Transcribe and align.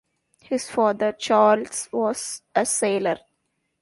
His 0.41 0.67
father, 0.67 1.11
Charles, 1.11 1.87
was 1.91 2.41
a 2.55 2.65
sailor. 2.65 3.19